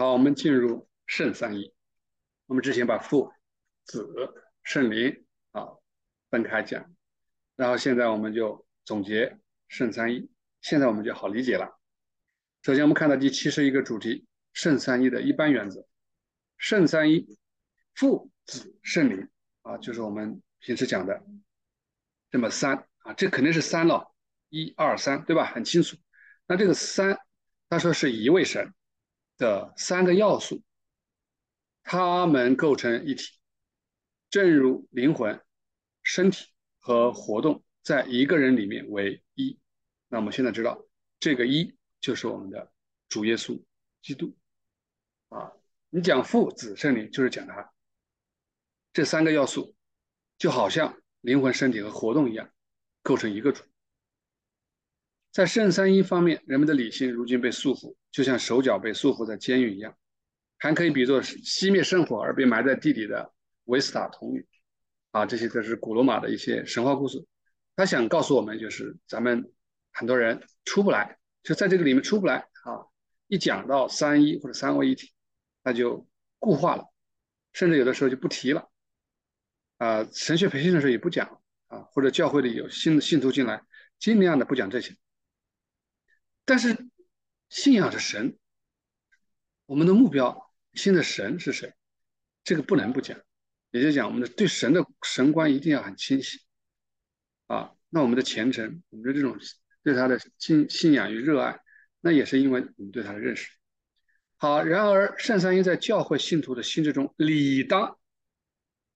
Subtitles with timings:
[0.00, 1.74] 好，我们进入圣三一。
[2.46, 3.30] 我们之前把父、
[3.84, 4.08] 子、
[4.62, 5.68] 圣灵啊
[6.30, 6.90] 分开讲，
[7.54, 10.30] 然后现在我们就总结圣三一。
[10.62, 11.78] 现在我们就好理解了。
[12.62, 14.24] 首先，我们看到第七十一个主题：
[14.54, 15.86] 圣三一的一般原则。
[16.56, 17.36] 圣三一，
[17.94, 19.28] 父、子、圣灵
[19.60, 21.22] 啊，就是我们平时讲的
[22.30, 24.14] 这么三啊，这肯定是三了，
[24.48, 25.44] 一二三，对吧？
[25.44, 25.98] 很清楚。
[26.46, 27.18] 那这个三，
[27.68, 28.72] 他说是一位神。
[29.40, 30.62] 的三个要素，
[31.82, 33.38] 它们构成一体，
[34.28, 35.42] 正如灵魂、
[36.02, 39.58] 身体和活动在一个人里面为一。
[40.08, 40.84] 那我们现在知道，
[41.18, 42.70] 这个一就是我们的
[43.08, 43.58] 主耶稣
[44.02, 44.36] 基督
[45.30, 45.50] 啊。
[45.88, 47.72] 你讲父子圣灵，就是讲他
[48.92, 49.74] 这三个要素，
[50.36, 52.52] 就好像灵魂、身体和活动一样，
[53.02, 53.64] 构成一个主。
[55.32, 59.96] 在圣三一方面，人们的理性如今被束缚，就像手脚被束缚在监狱一样，
[60.58, 63.32] 还可以比作熄灭圣火而被埋在地底的
[63.64, 64.46] 维斯塔童女。
[65.12, 67.24] 啊，这些都是古罗马的一些神话故事。
[67.74, 69.52] 他想告诉我们，就是咱们
[69.92, 72.86] 很多人出不来，就在这个里面出不来啊。
[73.26, 75.12] 一讲到三一或者三位一体，
[75.64, 76.06] 那就
[76.38, 76.84] 固化了，
[77.52, 78.68] 甚至有的时候就不提了。
[79.78, 83.62] 啊，神学培训的时候也不讲啊，或者教会里有新信徒进来，
[83.98, 84.96] 尽量的不讲这些。
[86.50, 86.76] 但是，
[87.48, 88.36] 信仰着神，
[89.66, 91.72] 我们的目标，信的神是谁？
[92.42, 93.16] 这个不能不讲。
[93.70, 96.40] 也就讲，我们的对神的神观一定要很清晰
[97.46, 97.70] 啊。
[97.88, 99.38] 那我们的虔诚，我们的这种
[99.84, 101.60] 对他的信信仰与热爱，
[102.00, 103.48] 那也是因为我们对他的认识。
[104.36, 107.96] 好，然而圣三一在教会信徒的心智中，理当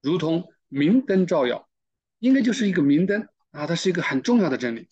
[0.00, 1.70] 如同明灯照耀，
[2.18, 4.88] 应该就是一个明灯啊，它是一个很重要的真理，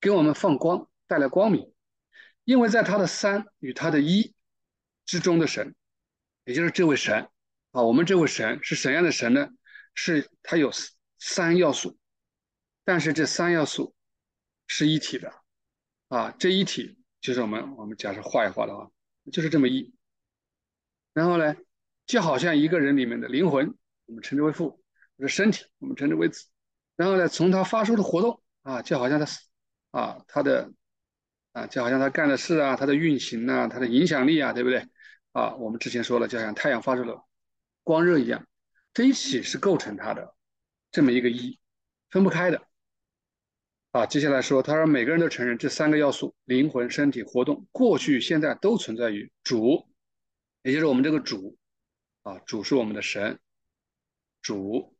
[0.00, 1.73] 给我们放光，带来光明。
[2.44, 4.34] 因为在他的三与他的一
[5.06, 5.74] 之中的神，
[6.44, 7.28] 也就是这位神
[7.70, 9.48] 啊，我们这位神是什么样的神呢？
[9.94, 10.70] 是他有
[11.18, 11.96] 三要素，
[12.84, 13.94] 但是这三要素
[14.66, 15.32] 是一体的
[16.08, 18.90] 啊，这一体就是我们我们假设画一画的话，
[19.32, 19.94] 就是这么一。
[21.14, 21.56] 然后呢，
[22.04, 23.74] 就好像一个人里面的灵魂，
[24.04, 24.78] 我们称之为父；
[25.16, 26.46] 或者身体，我们称之为子。
[26.96, 29.26] 然后呢，从他发出的活动啊，就好像他
[29.92, 30.70] 啊他的。
[31.54, 34.88] 啊，就好像他干的事啊，他的运行啊，他的影响力啊，对不对？
[35.30, 37.24] 啊，我们之前说了，就像太阳发射了
[37.84, 38.44] 光热一样，
[38.92, 40.34] 这一起是构成它的
[40.90, 41.60] 这么一个一，
[42.10, 42.66] 分不开的。
[43.92, 49.86] 啊，接下来说，他说每个人都承认这三个要素：灵魂、身体、活动，过去、现在都存在于主，
[50.62, 51.56] 也就是我们这个主。
[52.22, 53.38] 啊，主是我们的神，
[54.42, 54.96] 主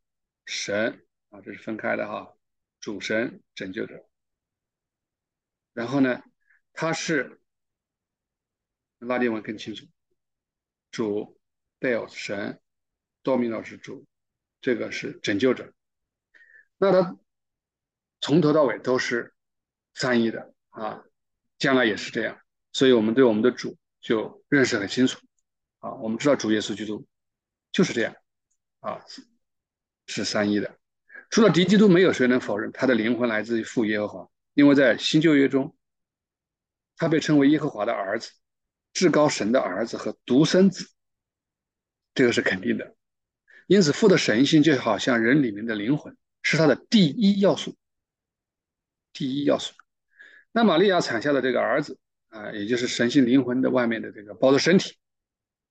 [0.47, 2.33] 神啊，这是分开的哈，
[2.79, 4.07] 主神拯救者。
[5.73, 6.23] 然后呢？
[6.77, 7.41] 他是
[8.99, 9.87] 拉丁文更清楚，
[10.91, 11.39] 主
[11.79, 12.61] d e o 神
[13.23, 14.05] ，Domino 是主，
[14.61, 15.73] 这个是拯救者。
[16.77, 17.17] 那他
[18.21, 19.33] 从头到尾都是
[19.95, 21.05] 三一的啊，
[21.59, 22.41] 将来也是这样。
[22.73, 25.25] 所以我们对我们的主就认识很清楚
[25.79, 27.07] 啊，我们知道主耶稣基督
[27.71, 28.17] 就是这样
[28.81, 29.01] 啊，
[30.07, 30.77] 是三一的。
[31.31, 35.73] 除了敌基督，没有谁能否认他的灵魂来自于父耶和华，因为在新旧约中。
[36.97, 38.31] 他被称为耶和华的儿子，
[38.93, 40.87] 至高神的儿子和独生子，
[42.15, 42.95] 这个是肯定的。
[43.67, 47.77] 因此，父的神性就好像人里面的灵魂，是他的第一要素。
[49.13, 49.73] 第一要素。
[50.53, 54.97] 那玛利亚产下的这个儿子啊，也就是神性灵魂的外面的这个包着身体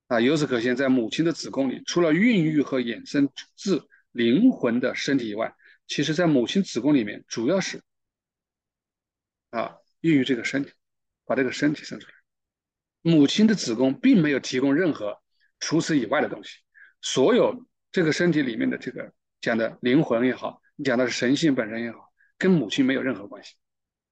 [0.07, 5.55] 啊，由此可见，在母亲的子宫里，除了孕育和衍生自灵魂的身体以外，
[5.87, 7.81] 其实在母亲子宫里面，主要是
[9.51, 10.71] 啊孕育这个身体。
[11.25, 12.13] 把这个身体生出来，
[13.01, 15.21] 母亲的子宫并没有提供任何
[15.59, 16.59] 除此以外的东西，
[17.01, 23.55] 所有这个身体里面的这个讲的灵魂也好，你讲的是神性本身也好，跟母亲没有任何关系，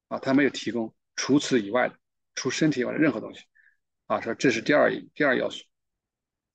[0.08, 1.96] 啊，他没有提供除此以外的，
[2.36, 3.44] 除身体以外的任何东西，
[4.08, 5.64] 啊，说这是第二第二要素，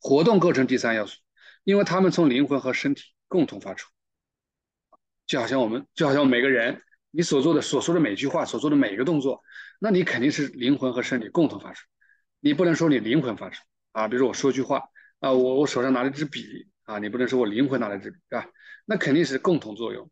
[0.01, 1.21] 活动构成第三要素，
[1.65, 3.91] 因为他们从灵魂和身体共同发出，
[5.27, 6.83] 就好像我们就好像每个人。
[7.17, 9.43] 你所做的、所说的每句话、所做的每一个动作，
[9.81, 11.83] 那你肯定是灵魂和身体共同发生。
[12.41, 14.83] 你不能说你灵魂发生啊，比如说我说句话
[15.21, 18.47] 啊，我我手上拿了一支笔啊，你不能说我灵魂拿了支笔，对吧？
[18.85, 20.11] 那肯定是共同作用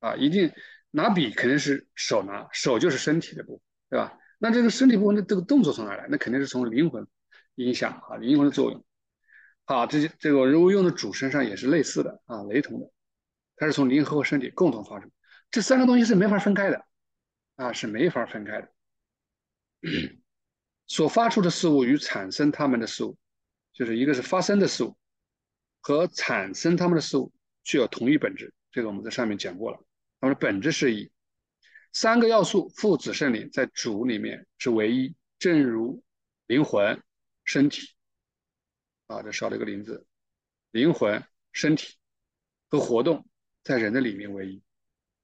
[0.00, 0.50] 啊，一定
[0.90, 3.60] 拿笔肯定是手拿，手就是身体的部分，
[3.90, 4.18] 对吧？
[4.38, 6.06] 那这个身体部分的这个动作从哪来？
[6.08, 7.06] 那肯定是从灵魂
[7.56, 8.82] 影响啊，灵魂的作用。
[9.66, 12.90] 好，这些这个如果用的主身上也是类似的啊，雷同的，
[13.56, 15.10] 它是从灵魂和身体共同发生。
[15.50, 16.84] 这三个东西是没法分开的，
[17.56, 18.72] 啊，是没法分开的。
[20.86, 23.16] 所发出的事物与产生它们的事物，
[23.72, 24.96] 就是一个是发生的事物
[25.80, 28.52] 和产生它们的事物具有同一本质。
[28.70, 29.78] 这个我们在上面讲过了，
[30.20, 31.10] 它们的本质是一。
[31.92, 36.02] 三个要素父子圣灵在主里面是唯一，正如
[36.46, 37.02] 灵魂、
[37.44, 37.88] 身体
[39.06, 40.06] 啊，这少了一个灵字，
[40.70, 41.22] 灵魂、
[41.52, 41.96] 身体
[42.68, 43.26] 和活动
[43.64, 44.62] 在人的里面唯一。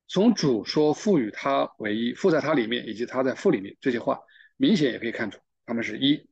[0.06, 4.20] 从主说赋予他唯一，父在他里面，以及他在父里面这句话，
[4.56, 6.28] 明显也可以看出他们是一。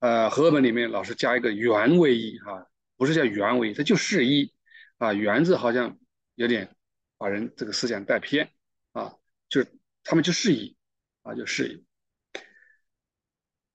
[0.00, 4.52] 呃，和本里面老是加一个原为一哈，不是叫原为一，它就是一
[4.98, 5.98] 啊，原字好像
[6.36, 6.76] 有点
[7.16, 8.48] 把人这个思想带偏
[8.92, 9.16] 啊，
[9.48, 9.68] 就是
[10.04, 10.76] 他们就是一
[11.22, 11.84] 啊，就是一。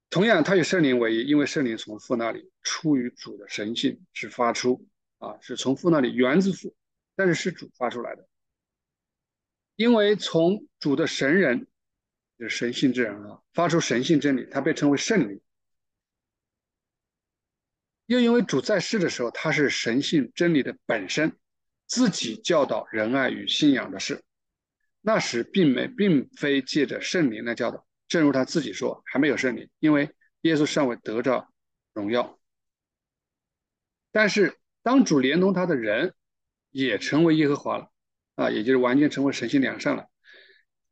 [0.09, 6.73] 同样，他与圣灵为一，因为圣灵从父那里出于主的神性是发出啊，是从父那里源自父，
[7.15, 8.25] 但是是主发出来的。
[9.75, 11.68] 因为从主的神人，
[12.38, 15.42] 就是神性之人啊，发出神性真理，他被称为圣灵。
[18.06, 21.36] 又因为主在世的时候，他是神性真理的本身，
[21.88, 24.22] 自己教导仁爱与信仰的事，
[25.02, 31.48] 那时并没并非借着圣灵来教导，正如他自己说，还没有圣灵，因为耶稣尚未得着
[31.94, 32.38] 荣耀。
[34.12, 36.14] 但是当主连同他的人
[36.70, 37.90] 也成为耶和华了。
[38.35, 40.07] 啊，也就是完全成为神性良善了，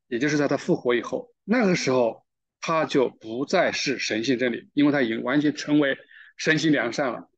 [0.07, 2.23] 也就是在他复活以后，那个时候
[2.59, 5.97] 他就不再是神性真理，因为他已经完全成为
[6.37, 7.29] 神性良善了。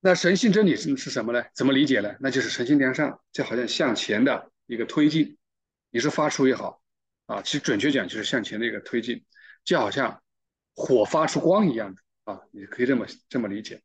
[0.00, 1.44] 那神性真理是是什么呢？
[1.54, 2.16] 怎么理解呢？
[2.18, 5.36] 那就是神性良善，就好像向前的一个推进，
[5.90, 6.82] 你是发出也好，
[7.26, 9.24] 啊，其实准确讲就是向前的一个推进，
[9.64, 10.20] 就好像
[10.74, 13.80] 火发出光一样的啊，你可以这么这么理解。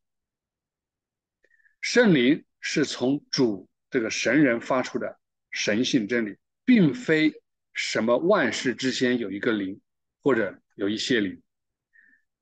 [1.80, 3.68] 圣灵是从主。
[3.96, 5.18] 这个神人发出的
[5.50, 7.32] 神性真理，并非
[7.72, 9.80] 什么万事之间有一个灵，
[10.20, 11.40] 或者有一些灵。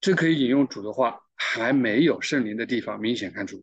[0.01, 3.63] 这可以引用主的话，还没有圣灵的地方明显看出。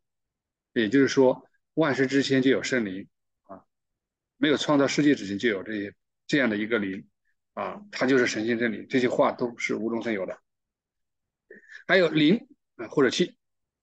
[0.72, 3.10] 也就是说，万事之前就有圣灵
[3.44, 3.62] 啊，
[4.38, 5.94] 没有创造世界之前就有这些
[6.28, 7.06] 这样的一个灵
[7.56, 8.86] 啊，它就是神性真理。
[8.86, 10.40] 这些话都是无中生有的。
[11.88, 12.48] 还有灵
[12.78, 13.36] 啊或者气，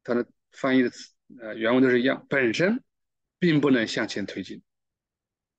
[0.03, 1.13] 它的翻译的词
[1.43, 2.83] 呃原文都是一样，本身。
[3.38, 4.62] 并不能向前推进，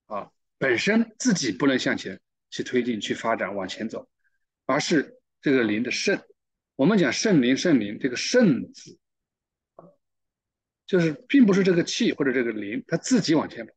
[0.06, 4.10] 啊，本身自己不能向前去推进、去发展、往前走，
[4.66, 6.22] 而是这个灵的圣。
[6.76, 8.98] 我们讲圣灵，圣灵这个圣字，
[10.86, 13.74] 就是并不是这个气或者这个灵它自己往前跑，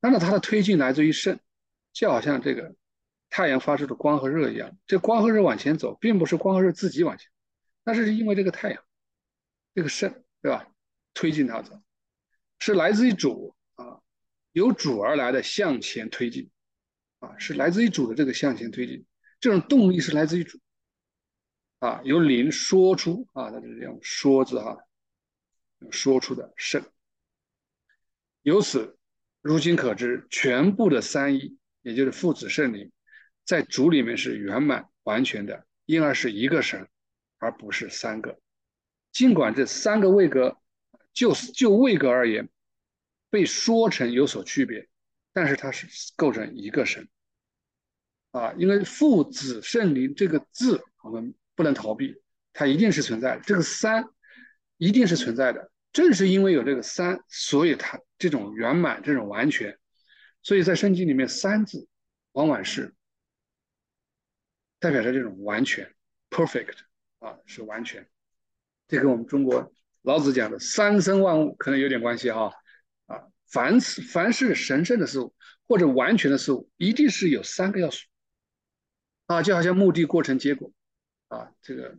[0.00, 1.38] 那么它的推进来自于圣，
[1.92, 2.74] 就好像这个
[3.30, 7.28] 太阳发出的光和热一样，这光和热往前走，并不是光和热自己往前，
[7.84, 8.84] 那是因为这个太阳，
[9.74, 10.68] 这个圣，对吧？
[11.14, 11.80] 推进它走。
[12.64, 13.98] 是来自于主啊，
[14.52, 16.48] 由主而来的向前推进，
[17.18, 19.04] 啊，是来自于主的这个向前推进，
[19.40, 20.60] 这种动力是来自于主，
[21.80, 24.78] 啊，由灵说出啊，它是这样说字哈，
[25.90, 26.80] 说出的圣。
[28.42, 28.96] 由此，
[29.40, 32.92] 如今可知，全部的三一，也就是父子圣灵，
[33.44, 36.88] 在主里面是圆满完全的，因而是一个神，
[37.38, 38.38] 而不是三个。
[39.10, 40.56] 尽管这三个位格。
[41.12, 42.48] 就就位格而言，
[43.28, 44.88] 被说成有所区别，
[45.32, 45.86] 但是它是
[46.16, 47.08] 构成一个神
[48.30, 52.22] 啊，因为父子圣灵这个字我们不能逃避，
[52.52, 53.38] 它一定是存在。
[53.44, 54.04] 这个三
[54.78, 59.78] 一定是存在的，正是因为有这个三，所以它这种圆满、这种完全，
[60.42, 61.86] 所以在圣经里面三字
[62.32, 62.94] 往往是
[64.78, 65.94] 代表着这种完全
[66.30, 66.78] （perfect）
[67.18, 68.08] 啊，是完全。
[68.88, 69.72] 这跟我们中国。
[70.02, 72.52] 老子讲的三生万物可能有点关系哈，
[73.06, 75.32] 啊，凡是凡是神圣的事物
[75.68, 78.06] 或者完全的事物，一定是有三个要素，
[79.26, 80.72] 啊，就好像目的、过程、结果，
[81.28, 81.96] 啊，这个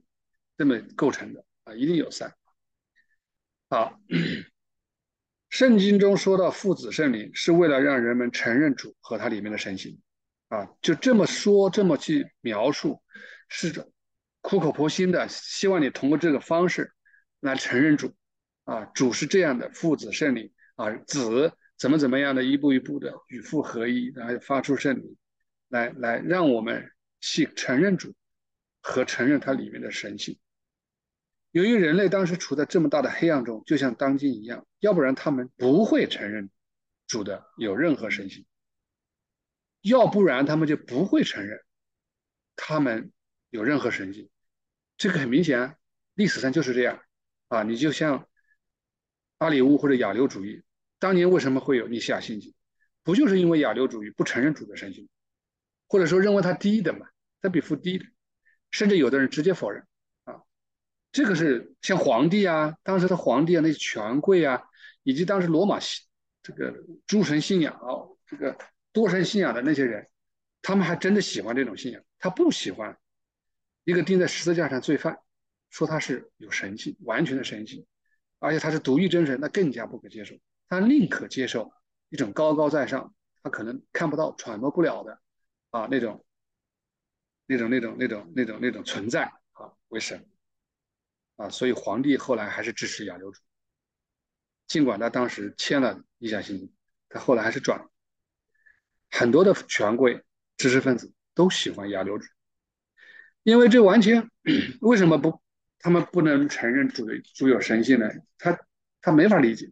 [0.57, 2.33] 这么构成的啊，一定有三。
[3.69, 3.97] 好，
[5.47, 9.97] 圣经中说到父子圣灵，是为了让人们承认主和他里面的神性，
[10.49, 13.01] 啊，就这么说，这么去描述，
[13.47, 13.89] 是
[14.41, 16.93] 苦口婆心的，希望你通过这个方式。
[17.43, 18.15] 来承认主，
[18.63, 25.17] 啊，主是这样的，父子圣灵啊，子怎么怎么样的，一步一步的与父合一，然后发出圣灵，
[25.67, 28.15] 来来让我们去承认主
[28.81, 30.39] 和承认它里面的神性。
[31.51, 36.49] 由于人类当时处在这么大的黑暗中，就像当今一样，要不然他们不会承认
[37.07, 38.45] 主的有任何神性，
[39.81, 41.59] 要不然他们就不会承认
[42.55, 43.11] 他们
[43.49, 44.29] 有任何神性。
[44.95, 45.75] 这个很明显，啊
[46.13, 47.01] 历史上就是这样。
[47.53, 48.27] 啊，你就像
[49.37, 50.63] 阿里乌或者亚流主义，
[50.99, 52.53] 当年为什么会有尼西亚信经？
[53.03, 55.07] 不就是因为亚流主义不承认主的神性，
[55.87, 57.05] 或者说认为他低的嘛，
[57.41, 58.01] 他比父低，
[58.71, 59.85] 甚至有的人直接否认
[60.23, 60.41] 啊。
[61.11, 64.63] 这个是像皇帝啊，当时的皇帝啊，那些权贵啊，
[65.03, 66.05] 以及当时罗马信
[66.41, 66.73] 这个
[67.05, 68.57] 诸神信仰啊，这个
[68.91, 70.07] 多神信仰的那些人，
[70.61, 72.01] 他们还真的喜欢这种信仰。
[72.19, 72.97] 他不喜欢
[73.83, 75.19] 一个钉在十字架上罪犯，
[75.73, 77.85] 说他是有神性，完全的神性，
[78.39, 80.35] 而且他是独一真神，那更加不可接受。
[80.69, 81.73] 他宁可接受
[82.09, 85.19] 一种高高在上，他可能看不到、揣摩不了的
[85.71, 86.23] 啊那种、
[87.47, 90.25] 那种、那种、那种、那种、那种存在啊为神
[91.35, 91.49] 啊。
[91.49, 93.41] 所以皇帝后来还是支持亚流主，
[94.67, 96.71] 尽管他当时签了一下信，
[97.09, 97.89] 他后来还是转。
[99.11, 100.23] 很多的权贵、
[100.55, 101.11] 知识分子。
[101.35, 102.27] 都喜欢亚流主，
[103.41, 104.29] 因为这完全
[104.81, 105.41] 为什么不
[105.83, 108.23] 他们不能承认主的主有神性的？
[108.37, 108.57] 他
[109.01, 109.69] 他没法理解，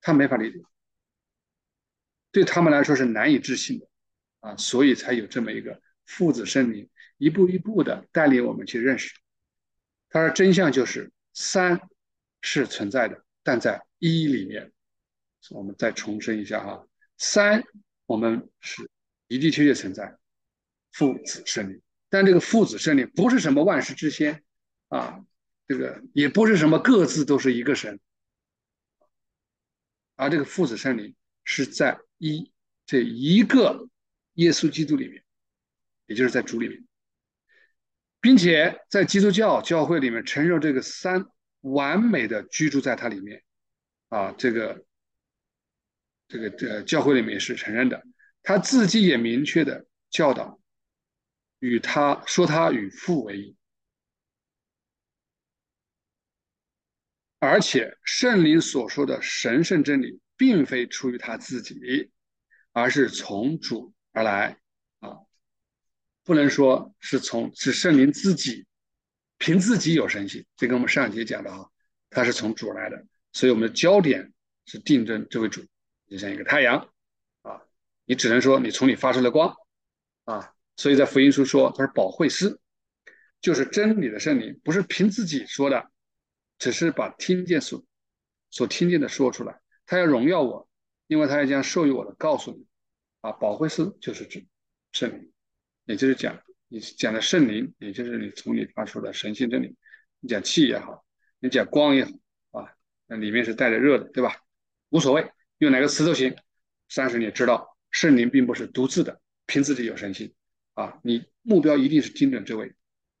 [0.00, 0.58] 他没法理解，
[2.32, 3.86] 对他们来说是难以置信的
[4.40, 9.14] 啊，所以才有这么一个父子圣灵一步一步的带领我们去认识。
[10.10, 11.80] 他说真相就是三
[12.42, 14.72] 是存在的，但在一里面，
[15.50, 16.84] 我们再重申一下哈，
[17.18, 17.62] 三
[18.06, 18.82] 我们是
[19.28, 20.18] 的的确确存在。
[20.90, 24.42] 父子圣灵，但这个父子圣灵不是什么万世之先
[24.88, 25.24] 啊，
[25.66, 27.98] 这个也不是什么各自都是一个神，
[30.16, 31.14] 而这个父子圣灵
[31.44, 32.52] 是在一
[32.86, 33.88] 这一个
[34.34, 35.24] 耶稣基督里面，
[36.06, 36.84] 也就是在主里面，
[38.20, 41.26] 并且在基督教教会里面承认这个三
[41.60, 43.42] 完美的居住在它里面
[44.08, 44.84] 啊，这个
[46.28, 48.02] 这个这教会里面也是承认的，
[48.42, 50.60] 他自己也明确的教导。
[51.60, 53.56] 与他说，他与父为一，
[57.44, 62.10] 而且圣灵所说的神圣真理，并非出于他自己，
[62.72, 64.58] 而是从主而来
[65.00, 65.18] 啊！
[66.24, 68.66] 不能说是从是圣灵自己
[69.38, 71.66] 凭自己有神性，这跟我们上一节讲的啊，
[72.10, 74.32] 他是从主来的，所以我们的焦点
[74.66, 75.64] 是定正这位主，
[76.08, 76.88] 就像一个太阳
[77.42, 77.60] 啊，
[78.06, 79.54] 你只能说你从你发出了光
[80.24, 80.52] 啊。
[80.76, 82.58] 所以在福音书说，他是保惠师，
[83.40, 85.90] 就是真理的圣灵，不是凭自己说的，
[86.58, 87.84] 只是把听见所
[88.50, 89.60] 所听见的说出来。
[89.86, 90.68] 他要荣耀我，
[91.06, 92.66] 因为他要将授予我的告诉你。
[93.20, 94.46] 啊，保惠师就是指
[94.92, 95.32] 圣灵，
[95.84, 99.76] 也就是讲你讲的圣灵，也就是你从你发出的神性真理。
[100.20, 101.04] 你讲气也好，
[101.38, 102.72] 你讲光也好，啊，
[103.06, 104.36] 那里面是带着热的，对吧？
[104.90, 106.36] 无所谓，用哪个词都行。
[106.88, 110.34] 三十，你知道圣灵并不是独自的，凭自己有神性。
[110.74, 112.74] 啊，你目标一定是精准这位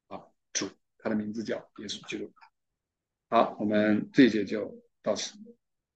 [0.08, 0.20] 啊
[0.52, 2.30] 主，他的名字叫耶稣基督。
[3.34, 5.34] 好，我们这一节就到此。